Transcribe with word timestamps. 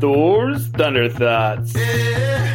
Thor's 0.00 0.66
Thunder 0.68 1.08
Thoughts. 1.08 1.74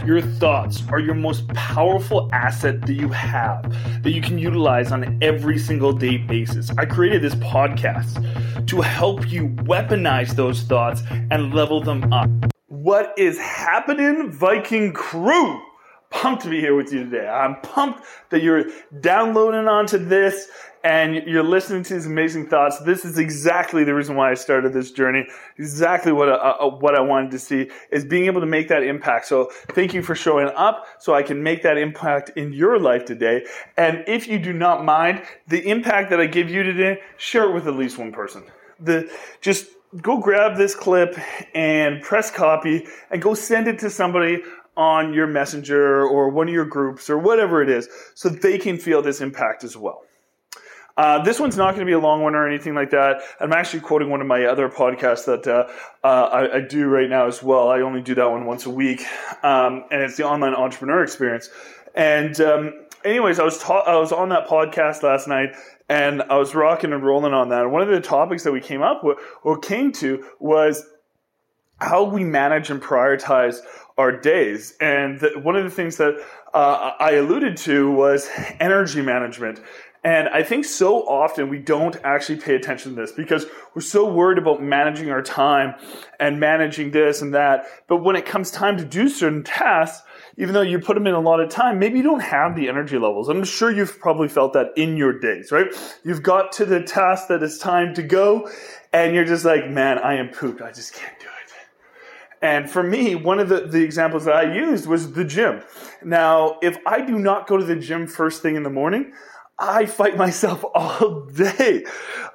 Your 0.06 0.22
thoughts 0.22 0.84
are 0.90 1.00
your 1.00 1.16
most 1.16 1.48
powerful 1.50 2.30
asset 2.32 2.82
that 2.82 2.94
you 2.94 3.10
have 3.10 3.64
that 4.04 4.12
you 4.12 4.22
can 4.22 4.38
utilize 4.38 4.92
on 4.92 5.18
every 5.24 5.58
single 5.58 5.92
day 5.92 6.18
basis. 6.18 6.70
I 6.78 6.86
created 6.86 7.22
this 7.22 7.36
podcast 7.36 8.68
to 8.68 8.82
help 8.82 9.32
you 9.32 9.48
weaponize 9.50 10.36
those 10.36 10.62
thoughts 10.62 11.02
and 11.32 11.54
level 11.54 11.82
them 11.82 12.14
up. 12.14 12.30
What 12.68 13.14
is 13.18 13.40
happening, 13.40 14.32
Viking 14.32 14.94
crew? 14.94 15.62
Pumped 16.12 16.44
to 16.44 16.50
be 16.50 16.60
here 16.60 16.76
with 16.76 16.92
you 16.94 17.06
today. 17.06 17.28
I'm 17.28 17.60
pumped 17.62 18.04
that 18.30 18.44
you're 18.44 18.66
downloading 19.00 19.68
onto 19.68 19.98
this 19.98 20.50
and 20.84 21.16
you're 21.28 21.44
listening 21.44 21.84
to 21.84 21.94
these 21.94 22.06
amazing 22.06 22.48
thoughts. 22.48 22.80
This 22.80 23.06
is 23.06 23.18
exactly 23.18 23.84
the 23.84 23.94
reason 23.94 24.16
why 24.16 24.32
I 24.32 24.34
started 24.34 24.74
this 24.74 24.92
journey. 24.92 25.26
Exactly 25.58 26.12
what 26.12 26.30
I, 26.30 26.34
uh, 26.34 26.58
uh, 26.60 26.70
what 26.70 26.96
I 26.96 27.02
wanted 27.02 27.32
to 27.32 27.40
see 27.40 27.70
is 27.92 28.04
being 28.04 28.26
able 28.26 28.42
to 28.42 28.48
make 28.48 28.68
that 28.70 28.84
impact. 28.84 29.28
So 29.28 29.52
thank 29.70 29.94
you 29.94 30.02
for 30.02 30.16
showing 30.16 30.50
up 30.56 30.86
so 31.00 31.14
I 31.14 31.24
can 31.24 31.42
make 31.44 31.64
that 31.64 31.78
impact 31.78 32.32
in 32.36 32.52
your 32.52 32.80
life 32.80 33.06
today. 33.06 33.46
And 33.78 34.04
if 34.08 34.28
you 34.28 34.40
do 34.40 34.54
not 34.54 34.84
mind 34.84 35.24
the 35.48 35.68
impact 35.70 36.10
that 36.10 36.20
I 36.20 36.26
give 36.26 36.50
you 36.50 36.64
today, 36.64 37.02
share 37.18 37.50
it 37.50 37.54
with 37.54 37.68
at 37.68 37.76
least 37.76 37.98
one 37.98 38.12
person. 38.12 38.44
The 38.80 39.12
just 39.42 39.68
go 40.02 40.18
grab 40.20 40.58
this 40.58 40.74
clip 40.74 41.18
and 41.54 42.02
press 42.02 42.32
copy 42.32 42.88
and 43.10 43.22
go 43.22 43.34
send 43.34 43.68
it 43.68 43.80
to 43.80 43.90
somebody 43.90 44.42
on 44.78 45.14
your 45.14 45.28
messenger 45.28 46.06
or 46.06 46.30
one 46.30 46.48
of 46.48 46.54
your 46.54 46.66
groups 46.66 47.10
or 47.10 47.18
whatever 47.18 47.62
it 47.62 47.70
is 47.70 47.90
so 48.16 48.30
they 48.30 48.58
can 48.58 48.78
feel 48.78 49.02
this 49.02 49.22
impact 49.22 49.64
as 49.64 49.76
well. 49.76 50.04
Uh, 50.98 51.24
this 51.24 51.40
one's 51.40 51.58
not 51.58 51.74
going 51.74 51.80
to 51.80 51.86
be 51.86 51.94
a 51.94 52.00
long 52.00 52.22
one 52.22 52.36
or 52.36 52.48
anything 52.48 52.76
like 52.76 52.90
that. 52.92 53.22
I'm 53.40 53.54
actually 53.54 53.80
quoting 53.80 54.10
one 54.10 54.22
of 54.22 54.28
my 54.28 54.46
other 54.46 54.70
podcasts 54.70 55.26
that 55.26 55.48
uh, 55.48 55.68
uh, 56.04 56.08
I, 56.08 56.58
I, 56.58 56.62
do 56.62 56.88
right 56.88 57.10
now 57.10 57.28
as 57.28 57.42
well. 57.42 57.70
I 57.70 57.80
only 57.82 58.02
do 58.02 58.14
that 58.16 58.30
one 58.30 58.46
once 58.46 58.66
a 58.66 58.70
week, 58.70 59.02
um, 59.42 59.86
and 59.90 60.02
it's 60.02 60.18
the 60.18 60.26
online 60.26 60.54
entrepreneur 60.54 61.02
experience. 61.02 61.50
And 61.96 62.40
um, 62.42 62.74
anyways, 63.06 63.40
I 63.40 63.44
was 63.44 63.58
ta- 63.58 63.84
I 63.86 63.98
was 63.98 64.12
on 64.12 64.30
that 64.30 64.48
podcast 64.48 65.02
last 65.02 65.28
night, 65.28 65.56
and 65.90 66.22
I 66.24 66.36
was 66.36 66.54
rocking 66.54 66.94
and 66.94 67.04
rolling 67.04 67.34
on 67.34 67.50
that. 67.50 67.64
And 67.64 67.72
one 67.72 67.82
of 67.82 67.88
the 67.88 68.02
topics 68.02 68.44
that 68.44 68.52
we 68.52 68.62
came 68.62 68.82
up 68.82 69.04
with 69.04 69.18
or 69.44 69.58
came 69.58 69.92
to 69.94 70.26
was 70.40 70.86
how 71.82 72.04
we 72.04 72.24
manage 72.24 72.70
and 72.70 72.82
prioritize 72.82 73.60
our 73.98 74.12
days. 74.12 74.76
And 74.80 75.20
the, 75.20 75.40
one 75.40 75.56
of 75.56 75.64
the 75.64 75.72
things 75.72 75.98
that 75.98 76.16
uh, 76.54 76.92
I 77.00 77.14
alluded 77.14 77.58
to 77.58 77.92
was 77.92 78.30
energy 78.60 79.02
management. 79.02 79.60
And 80.04 80.30
I 80.30 80.42
think 80.42 80.66
so 80.66 81.08
often 81.08 81.50
we 81.50 81.60
don't 81.60 81.96
actually 82.04 82.40
pay 82.40 82.56
attention 82.56 82.96
to 82.96 83.02
this 83.02 83.12
because 83.12 83.46
we're 83.76 83.84
so 83.84 84.12
worried 84.12 84.40
about 84.40 84.62
managing 84.62 85.12
our 85.12 85.22
time 85.22 85.76
and 86.20 86.40
managing 86.40 86.90
this 86.90 87.22
and 87.22 87.36
that. 87.36 87.66
But 87.88 87.98
when 87.98 88.16
it 88.16 88.26
comes 88.26 88.50
time 88.50 88.78
to 88.78 88.86
do 88.86 89.10
certain 89.10 89.44
tasks, 89.44 90.04
even 90.38 90.56
though 90.56 90.62
you 90.62 90.80
put 90.80 90.96
them 90.96 91.06
in 91.06 91.14
a 91.14 91.20
lot 91.20 91.40
of 91.40 91.52
time, 91.52 91.78
maybe 91.78 91.98
you 91.98 92.04
don't 92.04 92.22
have 92.22 92.56
the 92.56 92.68
energy 92.68 92.98
levels. 92.98 93.30
I'm 93.30 93.44
sure 93.44 93.72
you've 93.72 94.00
probably 94.00 94.28
felt 94.28 94.54
that 94.54 94.70
in 94.76 94.98
your 94.98 95.20
days, 95.20 95.52
right? 95.52 95.68
You've 96.04 96.24
got 96.24 96.52
to 96.54 96.66
the 96.66 96.82
task 96.82 97.28
that 97.28 97.44
it's 97.44 97.60
time 97.60 97.94
to 97.94 98.02
go 98.02 98.50
and 98.92 99.14
you're 99.14 99.26
just 99.26 99.46
like, 99.46 99.70
man, 99.70 100.00
I 100.00 100.16
am 100.16 100.30
pooped. 100.30 100.64
I 100.64 100.72
just 100.72 100.94
can't 100.94 101.20
do 101.20 101.28
it. 101.28 101.41
And 102.42 102.70
for 102.70 102.82
me, 102.82 103.16
one 103.16 103.40
of 103.40 103.50
the, 103.50 103.68
the 103.68 103.84
examples 103.84 104.26
that 104.26 104.36
I 104.36 104.54
used 104.54 104.88
was 104.88 105.14
the 105.14 105.24
gym. 105.24 105.62
Now, 106.04 106.58
if 106.62 106.78
I 106.88 107.02
do 107.02 107.20
not 107.20 107.48
go 107.48 107.58
to 107.58 107.64
the 107.64 107.76
gym 107.76 108.08
first 108.08 108.42
thing 108.42 108.56
in 108.56 108.64
the 108.64 108.70
morning, 108.70 109.14
I 109.60 109.86
fight 109.86 110.18
myself 110.18 110.66
all 110.76 111.22
day 111.28 111.86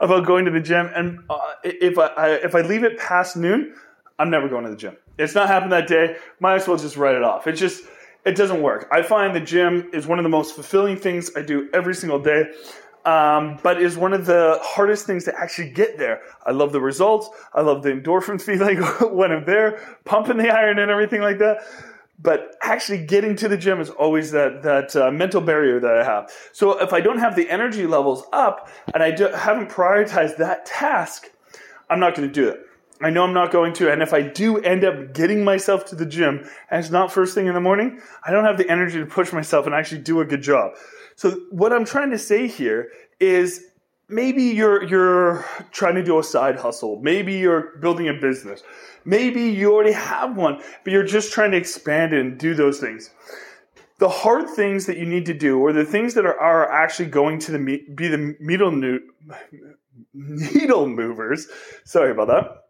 about 0.01 0.27
going 0.27 0.45
to 0.45 0.51
the 0.51 0.61
gym. 0.61 0.91
And 0.95 1.21
uh, 1.29 1.39
if, 1.65 1.99
I, 1.99 2.35
if 2.35 2.55
I 2.55 2.61
leave 2.61 2.85
it 2.85 2.99
past 2.99 3.37
noon, 3.37 3.75
I'm 4.19 4.31
never 4.31 4.49
going 4.49 4.65
to 4.65 4.71
the 4.71 4.77
gym. 4.77 4.97
It's 5.19 5.35
not 5.35 5.49
happened 5.49 5.73
that 5.73 5.89
day. 5.89 6.17
Might 6.41 6.57
as 6.57 6.69
well 6.69 6.77
just 6.77 6.97
write 6.97 7.17
it 7.17 7.23
off. 7.23 7.47
It 7.47 7.53
just, 7.53 7.85
it 8.25 8.37
doesn't 8.37 8.63
work. 8.63 8.89
I 8.93 9.03
find 9.03 9.35
the 9.35 9.41
gym 9.41 9.91
is 9.93 10.07
one 10.07 10.19
of 10.19 10.23
the 10.23 10.29
most 10.29 10.55
fulfilling 10.55 10.97
things 10.97 11.31
I 11.37 11.43
do 11.43 11.69
every 11.73 11.95
single 11.95 12.21
day. 12.21 12.51
Um, 13.07 13.61
but 13.63 13.81
is 13.81 13.97
one 13.97 14.13
of 14.13 14.27
the 14.27 14.59
hardest 14.63 15.07
things 15.07 15.25
to 15.25 15.39
actually 15.39 15.71
get 15.71 15.97
there. 15.97 16.23
I 16.45 16.51
love 16.51 16.73
the 16.73 16.81
results. 16.81 17.31
I 17.55 17.61
love 17.61 17.85
the 17.85 17.91
endorphin 17.91 18.43
feeling 18.49 18.79
when 19.17 19.31
I'm 19.31 19.45
there, 19.45 19.79
pumping 20.05 20.39
the 20.39 20.51
iron 20.51 20.81
and 20.81 20.91
everything 20.91 21.21
like 21.21 21.39
that 21.39 21.63
but 22.19 22.57
actually 22.63 23.05
getting 23.05 23.37
to 23.37 23.49
the 23.49 23.57
gym 23.57 23.81
is 23.81 23.91
always 23.91 24.31
that 24.31 24.63
that 24.63 24.97
uh, 24.97 25.11
mental 25.11 25.41
barrier 25.41 25.79
that 25.81 25.99
I 25.99 26.05
have. 26.05 26.31
So 26.53 26.81
if 26.83 26.93
I 26.93 27.01
don't 27.01 27.19
have 27.19 27.37
the 27.37 27.49
energy 27.51 27.87
levels 27.87 28.25
up 28.33 28.69
and 28.95 29.03
I 29.03 29.11
do, 29.11 29.29
haven't 29.29 29.69
prioritized 29.69 30.39
that 30.39 30.67
task, 30.67 31.31
I'm 31.91 32.01
not 32.01 32.15
going 32.15 32.29
to 32.29 32.33
do 32.33 32.49
it. 32.49 32.66
I 33.03 33.11
know 33.11 33.25
I'm 33.25 33.35
not 33.35 33.53
going 33.53 33.75
to, 33.75 33.93
and 33.93 34.03
if 34.03 34.15
I 34.15 34.23
do 34.23 34.59
end 34.59 34.85
up 34.85 35.13
getting 35.13 35.45
myself 35.45 35.85
to 35.87 35.95
the 35.95 36.07
gym 36.07 36.49
and 36.71 36.81
it's 36.81 36.91
not 36.91 37.13
first 37.13 37.35
thing 37.35 37.47
in 37.47 37.55
the 37.55 37.61
morning, 37.61 38.01
I 38.25 38.31
don't 38.31 38.45
have 38.45 38.57
the 38.57 38.69
energy 38.71 38.99
to 38.99 39.07
push 39.07 39.33
myself 39.33 39.67
and 39.67 39.75
actually 39.75 40.01
do 40.01 40.21
a 40.21 40.25
good 40.25 40.43
job. 40.43 40.73
So 41.15 41.33
what 41.51 41.73
I'm 41.73 41.85
trying 41.85 42.11
to 42.11 42.19
say 42.19 42.47
here 42.47 42.89
is 43.21 43.65
maybe 44.09 44.45
you're 44.45 44.85
you're 44.85 45.45
trying 45.73 45.97
to 45.97 46.03
do 46.03 46.19
a 46.19 46.23
side 46.23 46.59
hustle. 46.59 47.01
Maybe 47.03 47.35
you're 47.35 47.77
building 47.79 48.09
a 48.09 48.15
business. 48.15 48.63
Maybe 49.05 49.43
you 49.43 49.73
already 49.73 49.93
have 49.93 50.37
one, 50.37 50.63
but 50.83 50.93
you're 50.93 51.05
just 51.05 51.33
trying 51.33 51.53
to 51.53 51.57
expand 51.57 52.13
it 52.13 52.21
and 52.21 52.39
do 52.39 52.55
those 52.55 52.81
things. 52.81 53.11
The 53.99 54.09
hard 54.09 54.51
things 54.51 54.87
that 54.87 54.99
you 54.99 55.07
need 55.07 55.27
to 55.27 55.35
do, 55.35 55.59
or 55.59 55.73
the 55.73 55.85
things 55.85 56.15
that 56.15 56.27
are, 56.27 56.39
are 56.39 56.71
actually 56.71 57.07
going 57.07 57.39
to 57.41 57.53
the 57.53 57.59
be 57.59 58.09
the 58.09 58.37
needle, 58.41 58.71
needle 60.15 60.89
movers. 60.89 61.47
Sorry 61.85 62.11
about 62.11 62.29
that. 62.29 62.66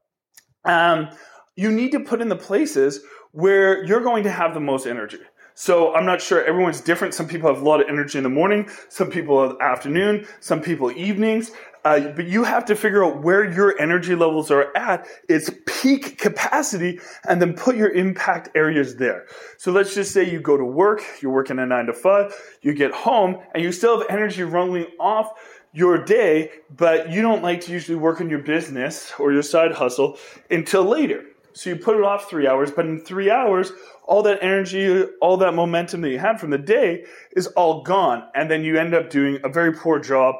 Um, 0.66 1.10
you 1.54 1.72
need 1.72 1.92
to 1.92 2.00
put 2.00 2.20
in 2.20 2.28
the 2.28 2.36
places 2.36 3.00
where 3.32 3.84
you're 3.84 4.00
going 4.00 4.24
to 4.24 4.30
have 4.30 4.54
the 4.54 4.60
most 4.60 4.86
energy. 4.86 5.18
So 5.54 5.94
I'm 5.94 6.04
not 6.04 6.20
sure. 6.20 6.44
Everyone's 6.44 6.82
different. 6.82 7.14
Some 7.14 7.26
people 7.26 7.52
have 7.52 7.62
a 7.62 7.64
lot 7.64 7.80
of 7.80 7.88
energy 7.88 8.18
in 8.18 8.24
the 8.24 8.30
morning. 8.30 8.68
Some 8.90 9.10
people 9.10 9.56
afternoon. 9.62 10.26
Some 10.40 10.60
people 10.60 10.90
evenings. 10.90 11.50
Uh, 11.86 12.08
but 12.08 12.26
you 12.26 12.42
have 12.42 12.64
to 12.64 12.74
figure 12.74 13.04
out 13.04 13.22
where 13.22 13.48
your 13.48 13.80
energy 13.80 14.16
levels 14.16 14.50
are 14.50 14.76
at, 14.76 15.06
its 15.28 15.50
peak 15.66 16.18
capacity, 16.18 16.98
and 17.28 17.40
then 17.40 17.54
put 17.54 17.76
your 17.76 17.90
impact 17.90 18.48
areas 18.56 18.96
there. 18.96 19.24
So 19.56 19.70
let's 19.70 19.94
just 19.94 20.12
say 20.12 20.28
you 20.28 20.40
go 20.40 20.56
to 20.56 20.64
work, 20.64 21.00
you're 21.22 21.30
working 21.30 21.60
a 21.60 21.64
nine 21.64 21.86
to 21.86 21.92
five, 21.92 22.34
you 22.60 22.74
get 22.74 22.92
home, 22.92 23.38
and 23.54 23.62
you 23.62 23.70
still 23.70 24.00
have 24.00 24.10
energy 24.10 24.42
running 24.42 24.86
off 24.98 25.30
your 25.76 26.02
day, 26.02 26.50
but 26.74 27.10
you 27.12 27.20
don't 27.20 27.42
like 27.42 27.60
to 27.60 27.70
usually 27.70 27.98
work 27.98 28.22
on 28.22 28.30
your 28.30 28.38
business 28.38 29.12
or 29.18 29.30
your 29.30 29.42
side 29.42 29.72
hustle 29.72 30.16
until 30.50 30.82
later. 30.82 31.22
So 31.52 31.68
you 31.68 31.76
put 31.76 31.98
it 31.98 32.02
off 32.02 32.30
three 32.30 32.46
hours, 32.46 32.70
but 32.70 32.86
in 32.86 32.98
three 32.98 33.30
hours, 33.30 33.72
all 34.04 34.22
that 34.22 34.38
energy, 34.42 35.04
all 35.20 35.36
that 35.36 35.52
momentum 35.52 36.00
that 36.00 36.08
you 36.08 36.18
had 36.18 36.40
from 36.40 36.48
the 36.48 36.56
day 36.56 37.04
is 37.32 37.48
all 37.48 37.82
gone. 37.82 38.26
And 38.34 38.50
then 38.50 38.64
you 38.64 38.78
end 38.78 38.94
up 38.94 39.10
doing 39.10 39.38
a 39.44 39.50
very 39.50 39.74
poor 39.74 39.98
job 39.98 40.36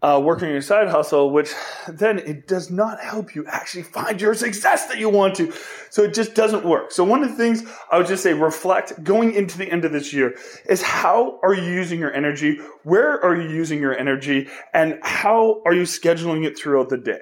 uh, 0.00 0.20
working 0.22 0.48
your 0.48 0.62
side 0.62 0.88
hustle, 0.88 1.30
which 1.30 1.52
then 1.88 2.18
it 2.20 2.46
does 2.46 2.70
not 2.70 3.00
help 3.00 3.34
you 3.34 3.44
actually 3.48 3.82
find 3.82 4.20
your 4.20 4.34
success 4.34 4.86
that 4.86 4.98
you 4.98 5.08
want 5.08 5.34
to. 5.34 5.52
So 5.90 6.04
it 6.04 6.14
just 6.14 6.34
doesn't 6.34 6.64
work. 6.64 6.92
So 6.92 7.02
one 7.02 7.24
of 7.24 7.30
the 7.30 7.36
things 7.36 7.64
I 7.90 7.98
would 7.98 8.06
just 8.06 8.22
say 8.22 8.32
reflect 8.32 9.02
going 9.02 9.34
into 9.34 9.58
the 9.58 9.70
end 9.70 9.84
of 9.84 9.92
this 9.92 10.12
year 10.12 10.36
is 10.68 10.82
how 10.82 11.40
are 11.42 11.52
you 11.52 11.64
using 11.64 11.98
your 11.98 12.12
energy? 12.12 12.60
Where 12.84 13.22
are 13.24 13.34
you 13.34 13.48
using 13.48 13.80
your 13.80 13.96
energy? 13.96 14.48
And 14.72 14.98
how 15.02 15.62
are 15.66 15.74
you 15.74 15.82
scheduling 15.82 16.44
it 16.44 16.56
throughout 16.56 16.90
the 16.90 16.98
day? 16.98 17.20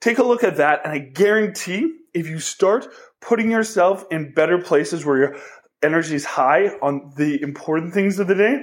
Take 0.00 0.18
a 0.18 0.24
look 0.24 0.42
at 0.42 0.56
that. 0.56 0.80
And 0.84 0.92
I 0.92 0.98
guarantee 0.98 1.92
if 2.12 2.28
you 2.28 2.40
start 2.40 2.88
putting 3.20 3.50
yourself 3.50 4.04
in 4.10 4.32
better 4.34 4.58
places 4.58 5.04
where 5.04 5.18
your 5.18 5.36
energy 5.82 6.16
is 6.16 6.24
high 6.24 6.68
on 6.82 7.12
the 7.16 7.40
important 7.40 7.94
things 7.94 8.18
of 8.18 8.26
the 8.26 8.34
day, 8.34 8.62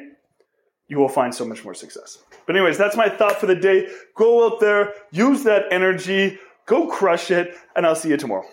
you 0.87 0.97
will 0.97 1.09
find 1.09 1.33
so 1.33 1.45
much 1.45 1.63
more 1.63 1.73
success. 1.73 2.19
But 2.45 2.55
anyways, 2.55 2.77
that's 2.77 2.97
my 2.97 3.09
thought 3.09 3.39
for 3.39 3.45
the 3.45 3.55
day. 3.55 3.87
Go 4.15 4.45
out 4.45 4.59
there, 4.59 4.93
use 5.11 5.43
that 5.43 5.65
energy, 5.71 6.39
go 6.65 6.87
crush 6.87 7.31
it, 7.31 7.55
and 7.75 7.85
I'll 7.85 7.95
see 7.95 8.09
you 8.09 8.17
tomorrow. 8.17 8.45